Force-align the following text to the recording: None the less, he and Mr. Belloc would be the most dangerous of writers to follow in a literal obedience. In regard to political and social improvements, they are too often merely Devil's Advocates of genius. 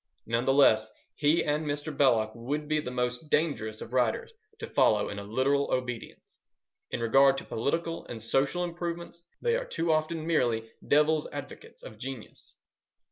None 0.25 0.45
the 0.45 0.53
less, 0.55 0.89
he 1.13 1.45
and 1.45 1.63
Mr. 1.63 1.95
Belloc 1.95 2.31
would 2.33 2.67
be 2.67 2.79
the 2.79 2.89
most 2.89 3.29
dangerous 3.29 3.81
of 3.81 3.93
writers 3.93 4.33
to 4.57 4.65
follow 4.65 5.09
in 5.09 5.19
a 5.19 5.23
literal 5.23 5.69
obedience. 5.71 6.39
In 6.89 7.01
regard 7.01 7.37
to 7.37 7.43
political 7.45 8.07
and 8.07 8.19
social 8.19 8.63
improvements, 8.63 9.23
they 9.43 9.55
are 9.55 9.65
too 9.65 9.91
often 9.91 10.25
merely 10.25 10.71
Devil's 10.87 11.27
Advocates 11.31 11.83
of 11.83 11.99
genius. 11.99 12.55